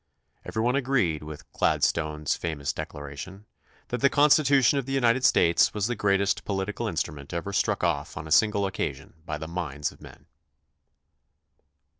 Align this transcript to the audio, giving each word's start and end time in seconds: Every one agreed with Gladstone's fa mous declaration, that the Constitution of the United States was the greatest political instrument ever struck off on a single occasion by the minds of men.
Every 0.43 0.63
one 0.63 0.75
agreed 0.75 1.21
with 1.21 1.47
Gladstone's 1.53 2.35
fa 2.35 2.55
mous 2.55 2.73
declaration, 2.73 3.45
that 3.89 4.01
the 4.01 4.09
Constitution 4.09 4.79
of 4.79 4.87
the 4.87 4.93
United 4.97 5.23
States 5.23 5.75
was 5.75 5.85
the 5.85 5.95
greatest 5.95 6.43
political 6.43 6.87
instrument 6.87 7.35
ever 7.35 7.53
struck 7.53 7.83
off 7.83 8.17
on 8.17 8.25
a 8.25 8.31
single 8.31 8.65
occasion 8.65 9.13
by 9.27 9.37
the 9.37 9.47
minds 9.47 9.91
of 9.91 10.01
men. 10.01 10.25